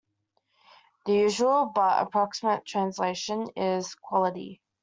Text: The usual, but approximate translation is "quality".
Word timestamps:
The 1.05 1.13
usual, 1.13 1.67
but 1.75 2.01
approximate 2.01 2.65
translation 2.65 3.51
is 3.55 3.93
"quality". 3.93 4.59